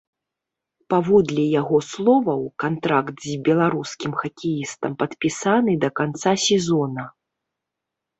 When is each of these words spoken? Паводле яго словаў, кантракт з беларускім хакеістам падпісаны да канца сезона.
Паводле 0.91 1.41
яго 1.61 1.77
словаў, 1.89 2.39
кантракт 2.63 3.17
з 3.25 3.33
беларускім 3.47 4.11
хакеістам 4.21 4.91
падпісаны 5.03 5.77
да 5.85 5.89
канца 6.01 6.33
сезона. 6.47 7.03